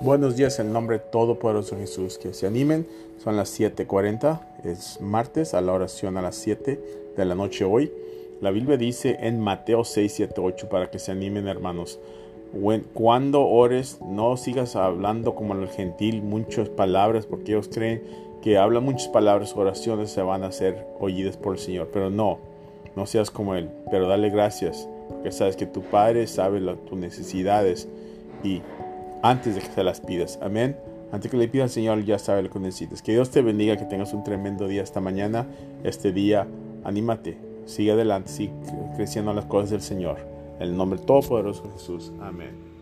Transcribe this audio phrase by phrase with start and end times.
[0.00, 2.18] Buenos días en nombre todopoderoso de Jesús.
[2.18, 2.86] Que se animen.
[3.22, 4.40] Son las 7:40.
[4.62, 6.80] Es martes a la oración a las 7
[7.16, 7.90] de la noche hoy.
[8.40, 11.98] La Biblia dice en Mateo 6, 7, 8 para que se animen hermanos.
[12.94, 18.02] Cuando ores, no sigas hablando como el gentil muchas palabras porque ellos creen
[18.42, 21.88] que hablan muchas palabras, oraciones se van a hacer oídas por el Señor.
[21.92, 22.38] Pero no,
[22.94, 23.70] no seas como Él.
[23.90, 27.88] Pero dale gracias porque sabes que tu Padre sabe tus necesidades
[28.44, 28.60] y
[29.30, 30.38] antes de que te las pidas.
[30.42, 30.76] Amén.
[31.12, 33.02] Antes que le pidas al Señor, ya sabe lo que necesitas.
[33.02, 35.46] Que Dios te bendiga, que tengas un tremendo día esta mañana.
[35.84, 36.46] Este día,
[36.84, 38.52] anímate, sigue adelante, sigue
[38.96, 40.18] creciendo las cosas del Señor.
[40.58, 42.12] En el nombre todopoderoso de Jesús.
[42.20, 42.75] Amén.